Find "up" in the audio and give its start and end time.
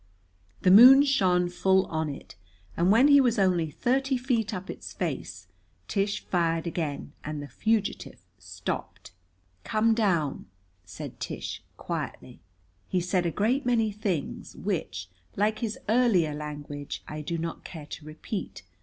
4.51-4.67